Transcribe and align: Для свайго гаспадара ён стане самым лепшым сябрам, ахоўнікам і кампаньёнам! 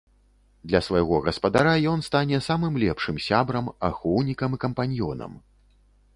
Для 0.69 0.79
свайго 0.87 1.19
гаспадара 1.27 1.73
ён 1.91 1.99
стане 2.07 2.39
самым 2.49 2.81
лепшым 2.85 3.15
сябрам, 3.27 3.65
ахоўнікам 3.93 4.51
і 4.61 4.61
кампаньёнам! 4.67 5.41